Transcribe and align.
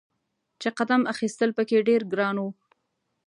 چې 0.61 0.69
قدم 0.77 1.01
اخیستل 1.13 1.49
په 1.57 1.63
کې 1.69 1.85
ډیر 1.89 2.01
ګران 2.11 2.37
و. 2.43 2.45